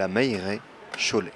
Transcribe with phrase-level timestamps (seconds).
[0.00, 0.08] la
[0.96, 1.32] Cholet.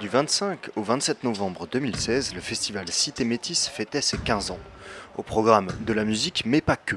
[0.00, 4.58] Du 25 au 27 novembre 2016, le festival Cité Métis fêtait ses 15 ans.
[5.16, 6.96] Au programme de la musique, mais pas que.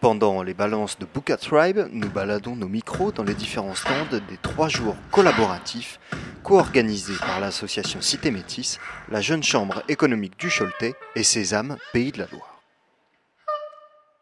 [0.00, 4.36] Pendant les balances de Buka Tribe, nous baladons nos micros dans les différents stands des
[4.42, 5.98] trois jours collaboratifs
[6.42, 8.78] co-organisés par l'association Cité Métis,
[9.10, 12.53] la Jeune Chambre économique du Choletais et Sésame, Pays de la Loire.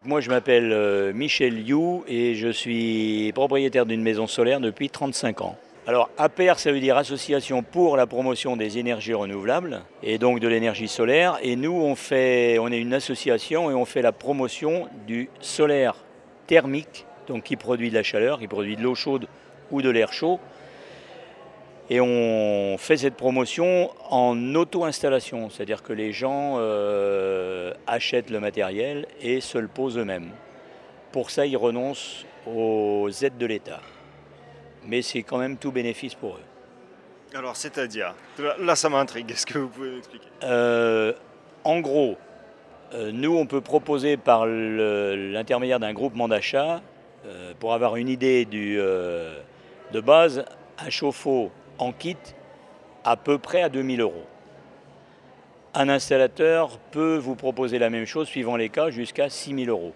[0.04, 5.42] Moi, je m'appelle euh, Michel You et je suis propriétaire d'une maison solaire depuis 35
[5.42, 5.56] ans.
[5.86, 10.48] Alors APR, ça veut dire Association pour la promotion des énergies renouvelables et donc de
[10.48, 11.38] l'énergie solaire.
[11.42, 15.94] Et nous, on, on est une association et on fait la promotion du solaire
[16.48, 19.28] thermique, donc qui produit de la chaleur, qui produit de l'eau chaude
[19.70, 20.40] ou de l'air chaud.
[21.92, 29.06] Et on fait cette promotion en auto-installation, c'est-à-dire que les gens euh, achètent le matériel
[29.20, 30.30] et se le posent eux-mêmes.
[31.10, 33.80] Pour ça, ils renoncent aux aides de l'État
[34.84, 37.36] mais c'est quand même tout bénéfice pour eux.
[37.36, 38.14] Alors, c'est-à-dire
[38.58, 39.30] Là, ça m'intrigue.
[39.30, 40.26] Est-ce que vous pouvez m'expliquer?
[40.42, 41.12] Euh,
[41.62, 42.16] En gros,
[42.94, 46.80] euh, nous, on peut proposer par l'intermédiaire d'un groupement d'achat,
[47.60, 50.44] pour avoir une idée du, de base,
[50.78, 52.16] un chauffe-eau en kit
[53.04, 54.24] à peu près à 2000 euros.
[55.74, 59.92] Un installateur peut vous proposer la même chose, suivant les cas, jusqu'à 6000 euros.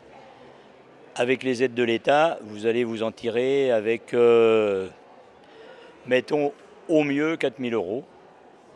[1.14, 4.88] Avec les aides de l'État, vous allez vous en tirer avec, euh,
[6.06, 6.52] mettons,
[6.88, 8.04] au mieux 4000 euros.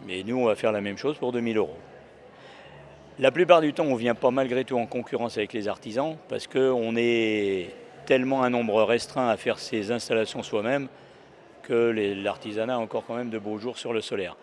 [0.06, 1.76] Mais nous, on va faire la même chose pour 2000 euros.
[3.18, 6.46] La plupart du temps, on vient pas malgré tout en concurrence avec les artisans parce
[6.46, 7.70] qu'on est
[8.06, 10.88] tellement un nombre restreint à faire ces installations soi-même
[11.70, 14.36] que l'artisanat a encore quand même de beaux jours sur le solaire.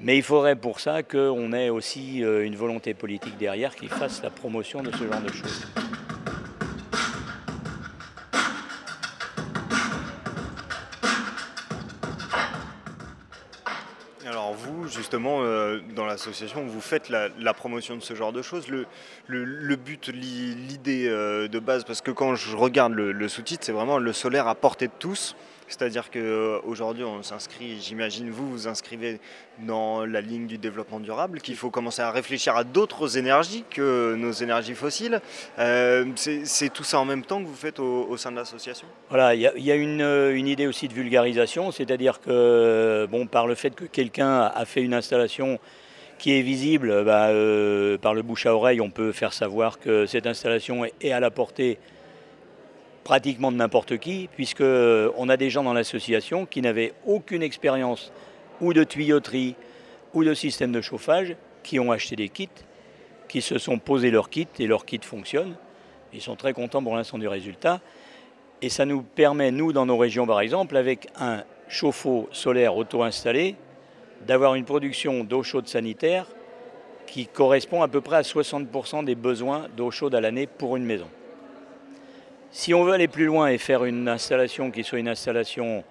[0.00, 4.22] Mais il faudrait pour ça qu'on ait aussi euh, une volonté politique derrière qui fasse
[4.22, 5.66] la promotion de ce genre de choses.
[14.88, 18.68] justement, euh, dans l'association, vous faites la, promotion de ce genre de choses.
[18.68, 18.86] Le,
[19.26, 23.98] le, but, l'idée euh, de base, parce que quand je regarde le sous-titre, c'est vraiment
[23.98, 25.34] le solaire à portée de tous.
[25.68, 29.18] C'est-à-dire qu'aujourd'hui, on s'inscrit, j'imagine vous, vous inscrivez
[29.60, 34.14] dans la ligne du développement durable, qu'il faut commencer à réfléchir à d'autres énergies que
[34.16, 35.20] nos énergies fossiles.
[35.58, 38.86] Euh, c'est tout ça en même temps que vous faites au, sein de l'association?
[39.08, 43.54] Voilà, il y, a, une, une, idée aussi de vulgarisation, c'est-à-dire que bon, par le
[43.54, 45.58] fait que quelqu'un a fait une installation
[46.18, 50.06] qui est visible, bah, euh, par le bouche à oreille, on peut faire savoir que
[50.06, 51.78] cette installation est à la portée
[53.06, 58.10] pratiquement de n'importe qui, puisqu'on euh, a des gens dans l'association qui n'avaient aucune expérience
[58.60, 59.54] ou de tuyauterie
[60.12, 62.48] ou de système de chauffage, qui ont acheté des kits,
[63.28, 65.54] qui se sont posés leur kit et leur kit fonctionne.
[66.12, 67.80] Ils sont très contents pour l'instant du résultat.
[68.60, 73.54] Et ça nous permet, nous, dans nos régions par exemple, avec un chauffe-eau solaire auto-installé,
[74.26, 76.26] d'avoir une production d'eau chaude sanitaire
[77.06, 80.84] qui correspond à peu près à 60% des besoins d'eau chaude à l'année pour une
[80.84, 81.06] maison.
[82.56, 85.84] Si on veut aller plus loin et faire une installation qui soit une installation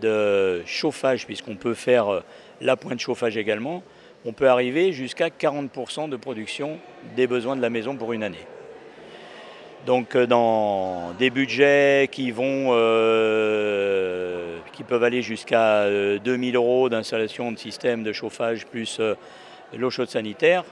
[0.00, 2.24] de chauffage, puisqu'on peut faire euh,
[2.60, 3.84] la pointe chauffage également,
[4.24, 6.80] on peut arriver jusqu'à 40% de production
[7.14, 8.44] des besoins de la maison pour une année.
[9.86, 17.52] Donc euh, dans des budgets qui vont, euh, qui peuvent aller jusqu'à 2000 euros d'installation
[17.52, 19.00] de système de chauffage plus
[19.72, 20.64] l'eau chaude sanitaire,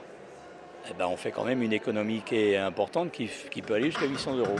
[0.91, 3.91] eh ben, on fait quand même une économie qui est importante, qui, qui peut aller
[3.91, 4.57] jusqu'à 800 euros.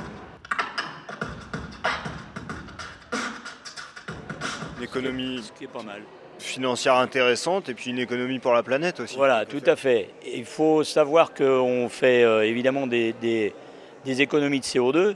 [4.78, 6.02] Une économie qui est pas mal.
[6.38, 9.16] financière intéressante et puis une économie pour la planète aussi.
[9.16, 10.10] Voilà, tout à fait.
[10.24, 15.16] Il faut savoir qu'on fait euh, évidemment des, des, économies de CO2,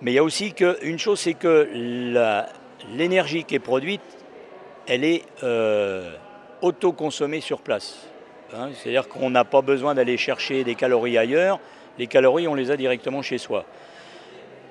[0.00, 1.68] mais il y a aussi qu'une chose, c'est que
[2.96, 4.00] l'énergie qui est produite,
[4.86, 6.10] elle est euh,
[6.62, 8.06] autoconsommée sur place.
[8.54, 8.70] Hein.
[8.74, 11.60] C'est-à-dire qu'on n'a pas besoin d'aller chercher des calories ailleurs,
[11.98, 13.66] les calories, on les a directement chez soi.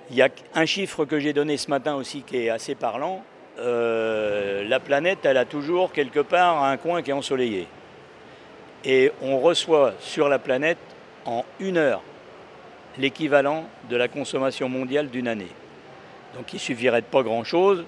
[0.10, 3.24] Il y a un chiffre que j'ai donné ce matin aussi qui est assez parlant,
[3.60, 7.68] euh, la planète, elle a toujours quelque part un coin qui est ensoleillé.
[8.84, 10.78] Et on reçoit sur la planète
[11.26, 12.02] en une heure
[12.98, 15.52] l'équivalent de la consommation mondiale d'une année.
[16.36, 17.86] Donc il suffirait de pas grand-chose.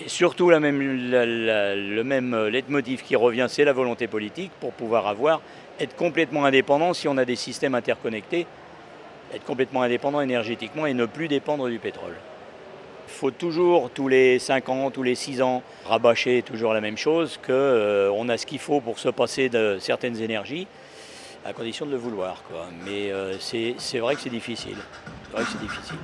[0.00, 5.08] Et surtout, la même, le même leitmotiv qui revient, c'est la volonté politique pour pouvoir
[5.08, 5.40] avoir,
[5.80, 8.46] être complètement indépendant si on a des systèmes interconnectés,
[9.34, 12.14] être complètement indépendant énergétiquement et ne plus dépendre du pétrole
[13.08, 17.38] faut toujours, tous les 5 ans, tous les 6 ans, rabâcher toujours la même chose,
[17.38, 20.66] qu'on euh, a ce qu'il faut pour se passer de certaines énergies,
[21.44, 22.42] à condition de le vouloir.
[22.84, 24.76] Mais euh, c'est vrai que c'est difficile.
[25.24, 25.96] C'est vrai que c'est difficile.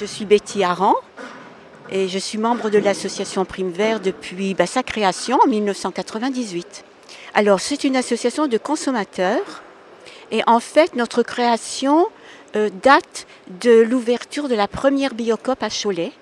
[0.00, 0.94] Je suis Betty Aran,
[1.90, 6.84] et je suis membre de l'association Prime Vert depuis bah, sa création en 1998.
[7.34, 9.62] Alors, c'est une association de consommateurs
[10.30, 12.06] et en fait, notre création
[12.56, 13.26] euh, date
[13.60, 16.12] de l'ouverture de la première Biocop à Cholet.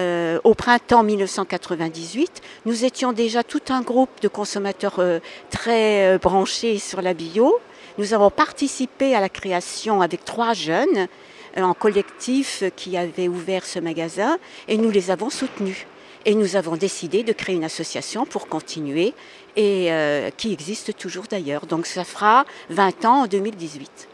[0.00, 5.20] Euh, au printemps 1998, nous étions déjà tout un groupe de consommateurs euh,
[5.50, 7.58] très branchés sur la bio.
[7.98, 11.06] Nous avons participé à la création avec trois jeunes
[11.56, 15.86] en collectif qui avaient ouvert ce magasin et nous les avons soutenus.
[16.26, 19.12] Et nous avons décidé de créer une association pour continuer
[19.56, 21.66] et euh, qui existe toujours d'ailleurs.
[21.66, 24.08] Donc ça fera 20 ans en 2018.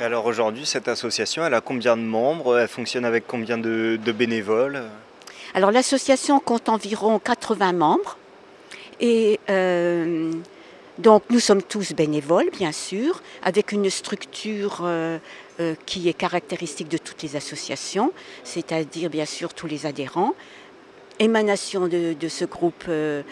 [0.00, 2.58] alors aujourd'hui, cette association, elle a combien de membres?
[2.58, 4.82] Elle fonctionne avec combien de, bénévoles?
[5.54, 8.16] Alors l'association compte environ 80 membres.
[9.00, 10.32] Et euh,
[11.02, 15.18] donc nous sommes tous bénévoles, bien sûr, avec une structure euh,
[15.84, 18.12] qui est caractéristique de toutes les associations,
[18.44, 20.34] c'est-à-dire bien sûr tous les adhérents,
[21.18, 23.22] émanation de, ce groupe euh,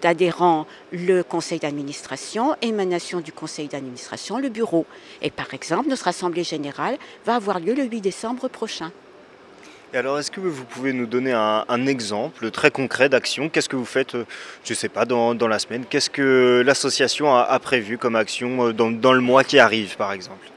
[0.00, 4.86] d'adhérents, le conseil d'administration, émanation du conseil d'administration, le bureau.
[5.22, 6.96] Et par exemple, notre assemblée générale
[7.26, 8.92] va avoir lieu le 8 décembre prochain.
[9.92, 13.48] Alors, est-ce que vous pouvez nous donner un, exemple très concret d'action?
[13.48, 14.24] Qu'est-ce que vous faites, euh,
[14.64, 15.84] je ne sais pas, dans, la semaine?
[15.88, 20.48] Qu'est-ce que l'association a, prévu comme action euh, dans, le mois qui arrive, par exemple?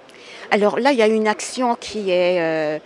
[0.51, 2.80] Alors là, il y a une action qui, est,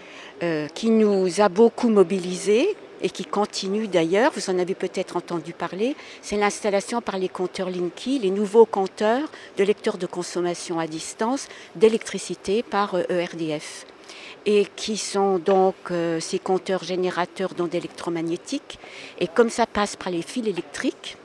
[0.74, 5.96] qui nous a beaucoup mobilisés, et qui continue d'ailleurs, vous en avez peut-être entendu parler,
[6.22, 11.48] c'est l'installation par les compteurs Linky, les nouveaux compteurs de lecteurs de consommation à distance
[11.76, 13.98] d'électricité par ERDF euh, e
[14.46, 18.80] et qui sont donc euh, ces compteurs générateurs d'ondes électromagnétiques.
[19.20, 21.18] Et comme ça passe par les fils électriques,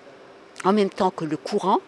[0.64, 1.78] en même temps que le courant,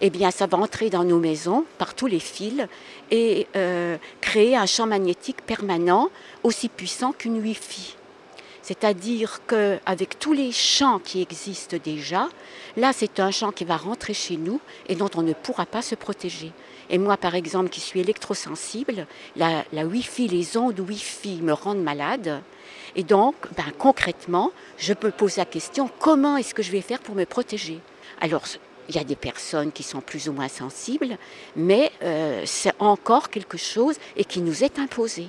[0.00, 2.66] eh bien, ça va entrer dans nos maisons par tous les fils
[3.10, 6.10] et euh, créer un champ magnétique permanent
[6.44, 7.96] aussi puissant qu'une Wi-Fi.
[8.66, 12.28] C'est-à-dire qu'avec tous les champs qui existent déjà,
[12.76, 15.82] là c'est un champ qui va rentrer chez nous et dont on ne pourra pas
[15.82, 16.50] se protéger.
[16.90, 22.42] Et moi par exemple qui suis électrosensible, la, Wi-Fi, les ondes Wi-Fi me rendent malade.
[22.96, 26.98] Et donc ben, concrètement, je peux poser la question comment est-ce que je vais faire
[26.98, 27.78] pour me protéger?
[28.20, 28.42] Alors
[28.88, 31.18] il y a des personnes qui sont plus ou moins sensibles,
[31.54, 35.28] mais euh, c'est encore quelque chose et qui nous est imposé.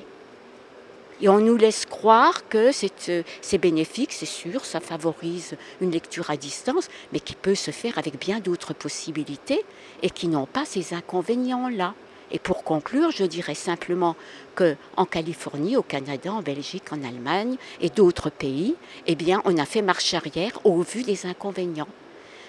[1.20, 2.70] Et on nous laisse croire que
[3.10, 7.72] euh, c'est bénéfique, c'est sûr, ça favorise une lecture à distance, mais qui peut se
[7.72, 9.66] faire avec bien d'autres possibilités
[10.04, 11.96] et qui n'ont pas ces inconvénients-là.
[12.30, 14.16] Et pour conclure, je dirais simplement
[14.54, 18.76] que en Californie, au Canada, en Belgique, en Allemagne et d'autres pays,
[19.08, 21.88] eh bien, on a fait marche arrière au vu des inconvénients.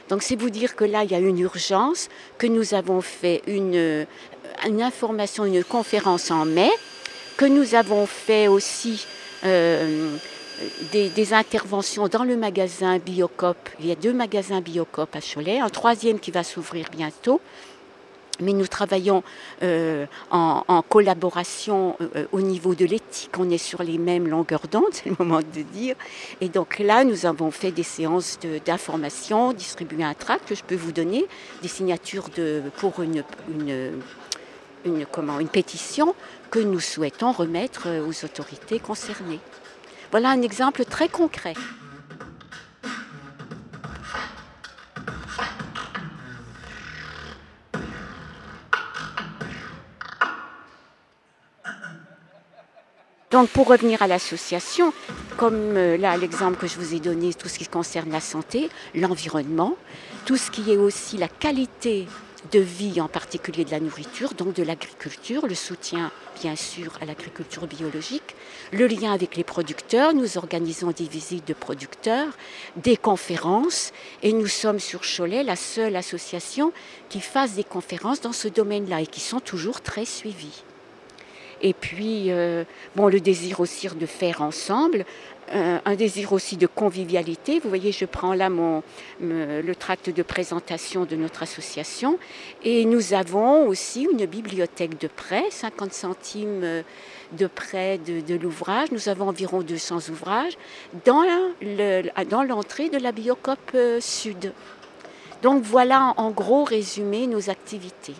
[0.09, 3.43] Donc c'est vous dire que là, il y a une urgence, que nous avons fait
[3.47, 4.07] une,
[4.67, 6.71] une information, une conférence en mai,
[7.39, 9.07] que nous avons fait aussi
[9.45, 10.17] euh,
[10.93, 13.57] des, interventions dans le magasin Biocop.
[13.79, 17.41] Il y a deux magasins Biocop à Cholet, un troisième qui va s'ouvrir bientôt.
[18.41, 19.23] Mais nous travaillons
[19.63, 23.31] euh, en, collaboration euh, au niveau de l'éthique.
[23.39, 25.95] On est sur les mêmes longueurs d'onde, c'est le moment de dire.
[26.41, 30.77] Et donc là, nous avons fait des séances d'information, distribué un tract que je peux
[30.77, 31.27] vous donner,
[31.63, 33.93] des signatures de, pour une, une
[34.85, 36.15] une, pétition
[36.51, 39.41] que nous souhaitons remettre euh, aux autorités concernées.
[40.11, 41.55] Voilà un exemple très concret.
[53.31, 54.93] Donc pour revenir à l'association,
[55.37, 58.71] comme euh, là l'exemple que je vous ai donné, tout ce qui concerne la santé,
[58.95, 59.77] l'environnement,
[60.25, 62.07] tout ce qui est aussi la qualité
[62.53, 67.05] de vie, en particulier de la nourriture, donc de l'agriculture, le soutien bien sûr à
[67.05, 68.37] l'agriculture biologique,
[68.73, 72.29] le lien avec les producteurs, nous organisons des visites de producteurs,
[72.77, 73.93] des conférences,
[74.23, 76.73] et nous sommes sur Cholet la seule association
[77.09, 80.63] qui fasse des conférences dans ce domaine-là et qui sont toujours très suivies.
[81.61, 82.65] Et puis, euh,
[82.95, 85.05] bon, le désir aussi de faire ensemble,
[85.55, 87.59] euh, un désir aussi de convivialité.
[87.59, 88.83] Vous voyez, je prends là mon,
[89.21, 92.19] le tract de présentation de notre association.
[92.65, 96.83] Et nous avons aussi une bibliothèque de prêt, 50 centimes euh,
[97.33, 98.91] de prêt de, l'ouvrage.
[98.93, 100.57] Nous avons environ 200 ouvrages
[101.05, 101.25] dans
[102.43, 104.53] l'entrée de la Biocop Sud.
[105.43, 108.15] Donc voilà en gros résumé nos activités.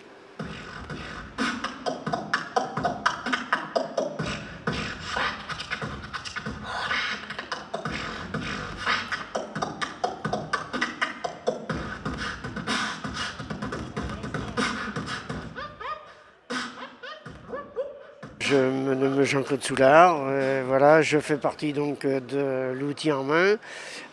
[18.49, 20.23] Je me nomme Jean-Claude Soulard.
[20.27, 23.57] Euh, voilà, je fais partie donc de l'outil en main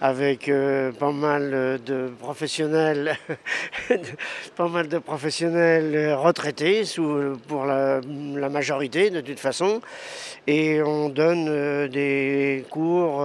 [0.01, 3.17] avec euh, pas mal de professionnels,
[4.57, 6.83] pas mal de professionnels retraités
[7.47, 8.01] pour la,
[8.49, 9.79] majorité de toute façon.
[10.47, 13.23] Et on donne euh, des cours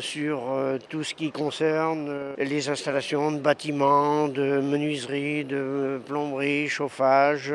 [0.00, 0.40] sur
[0.88, 7.52] tout ce qui concerne les installations de bâtiments, de menuiserie, de plomberie, chauffage.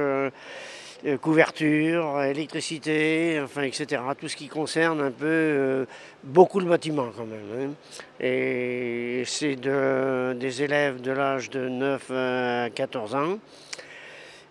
[1.04, 4.00] Euh, couverture, électricité, enfin, etc.
[4.20, 5.86] Tout ce qui concerne un peu euh,
[6.24, 7.40] beaucoup le bâtiment quand même.
[7.60, 7.74] Hein.
[8.20, 13.40] Et c'est de, des élèves de l'âge de 9 à 14 ans.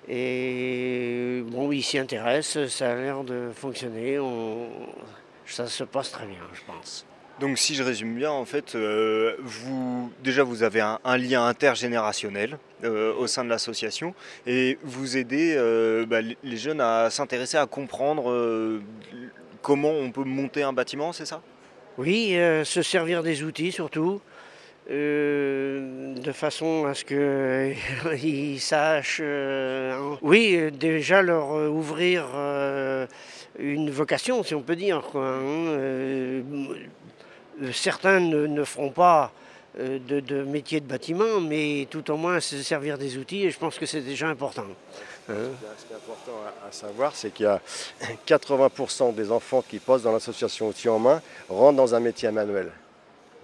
[0.08, 4.18] Et bon, ils s'y intéressent, ça a l'air de fonctionner.
[5.46, 7.06] ça se passe très bien, je pense.
[7.40, 12.58] Donc si je résume bien, en fait, euh, vous, déjà vous avez un, lien intergénérationnel
[12.84, 14.14] euh, au sein de l'association
[14.46, 18.78] et vous aidez euh, bah, les jeunes à s'intéresser, à comprendre
[19.62, 21.40] comment on peut monter un bâtiment, c'est ça?
[21.96, 24.20] Oui, se servir des outils surtout.
[24.90, 29.22] de façon à ce qu'ils sachent,
[30.20, 32.26] oui, déjà leur ouvrir
[33.58, 35.02] une vocation, si on peut dire.
[35.10, 35.78] Quoi, hein,
[37.72, 39.32] certains ne, feront pas
[39.78, 43.58] euh, de, métier de bâtiment, mais tout au moins se servir des outils, et je
[43.58, 44.64] pense que c'est déjà important.
[45.28, 45.34] Hein
[45.78, 46.32] Ce qui est important
[46.66, 47.60] à, savoir, c'est qu'il y a
[48.26, 52.72] 80% des enfants qui posent dans l'association Outils en main rentrent dans un métier manuel.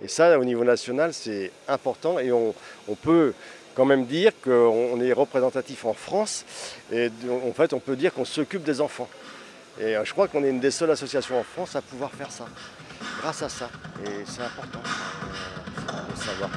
[0.03, 2.55] Et ça, au niveau national, c'est important, et on,
[3.03, 3.33] peut
[3.75, 6.45] quand même dire qu'on est représentatif en France,
[6.93, 9.09] et en fait, on peut dire qu'on s'occupe des enfants.
[9.79, 12.33] Et euh, je crois qu'on est une des seules associations en France à pouvoir faire
[12.33, 12.47] ça
[13.21, 13.69] grâce à ça.
[14.05, 16.51] Et c'est important euh, de savoir.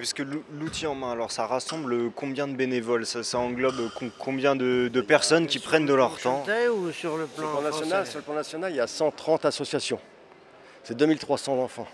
[0.00, 3.06] Parce que l'outil en main, alors ça rassemble combien de bénévoles?
[3.06, 6.44] Ça, englobe combien de, personnes qui prennent de leur temps?
[6.72, 10.00] ou sur le plan, national, Sur le plan national, il y a 130 associations.
[10.84, 11.88] C'est 2300 enfants.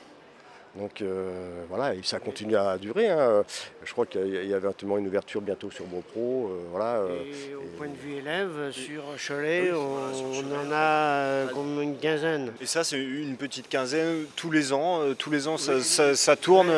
[0.77, 3.11] Donc euh, voilà, et ça continue à durer.
[3.11, 3.45] Hein.
[3.85, 5.85] Je crois qu'il y avait notamment une ouverture bientôt sur.
[5.85, 11.83] Euh, voilà, euh, et au point de vue élève, sur Cholet, on, en a comme
[11.83, 12.53] une quinzaine.
[12.61, 15.01] Et ça, c'est une petite quinzaine tous les ans.
[15.19, 16.71] tous les ans, ça, tourne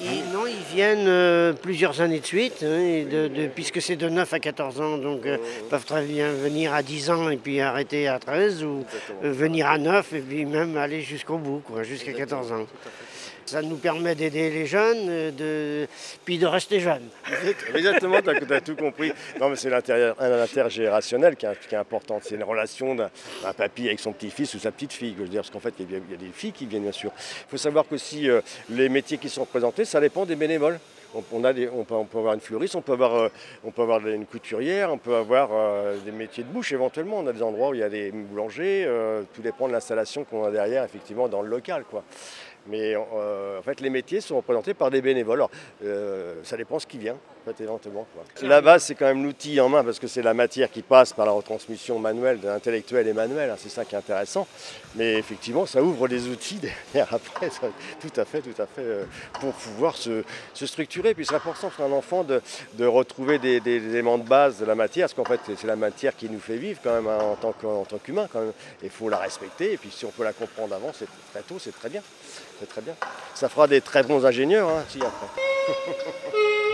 [0.00, 3.08] non, ils viennent euh, plusieurs années de suite, hein,
[3.54, 6.82] puisque c'est de 9 à 14 ans, donc euh, ils peuvent très bien venir à
[6.82, 8.84] 10 ans et puis arrêter à 13, ou
[9.24, 12.66] euh, venir à 9 et puis même aller jusqu'au bout, jusqu'à 14 ans.
[13.46, 15.86] Ça nous permet d'aider les jeunes, de...
[16.24, 17.08] puis de rester jeunes.
[17.74, 19.12] Exactement, tu as, tout compris.
[19.40, 22.18] Non, mais c'est l'intergénérationnel qui, qui, est important.
[22.20, 23.08] C'est une relation d'un
[23.56, 25.14] papy avec son petit-fils ou sa petite-fille.
[25.32, 27.12] Parce qu'en fait, il y, a des filles qui viennent, bien sûr.
[27.16, 30.80] Il faut savoir que si euh, les métiers qui sont représentés, ça dépend des bénévoles.
[31.14, 33.28] On, peut, avoir une fleuriste, on peut avoir, euh,
[33.64, 37.20] on peut avoir une couturière, on peut avoir euh, des métiers de bouche éventuellement.
[37.20, 38.86] On a des endroits où il y a des boulangers,
[39.32, 41.84] tout dépend de l'installation qu'on a derrière, effectivement, dans le local.
[41.88, 42.02] Quoi.
[42.68, 45.38] Mais euh, en fait, les métiers sont représentés par des bénévoles.
[45.38, 45.50] Alors,
[45.84, 48.06] euh, ça dépend ce qui vient, en fait, éventuellement.
[48.42, 51.12] La base, c'est quand même l'outil en main, parce que c'est la matière qui passe
[51.12, 53.50] par la retransmission manuelle, de l'intellectuel et manuel.
[53.50, 54.46] Hein, c'est ça qui est intéressant.
[54.96, 56.58] Mais effectivement, ça ouvre les outils
[56.92, 59.04] derrière après, tout à fait, tout à fait, euh,
[59.40, 60.22] pour pouvoir se,
[60.54, 61.14] structurer.
[61.14, 62.40] Puis c'est important pour un enfant de,
[62.84, 66.28] retrouver des, éléments de base de la matière, parce qu'en fait, c'est la matière qui
[66.28, 68.28] nous fait vivre quand même hein, en tant qu'humain.
[68.82, 71.58] Il faut la respecter, et puis si on peut la comprendre avant, c'est très tôt,
[71.58, 72.02] c'est très bien.
[72.58, 72.94] C'est très bien.
[73.34, 74.84] Ça fera des très bons ingénieurs, hein.